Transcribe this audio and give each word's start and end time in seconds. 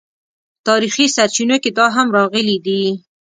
په 0.55 0.59
تاریخي 0.67 1.05
سرچینو 1.15 1.57
کې 1.63 1.71
دا 1.77 1.85
هم 1.95 2.07
راغلي 2.17 2.57
دي. 2.65 2.81